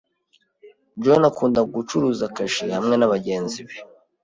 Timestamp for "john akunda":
1.03-1.59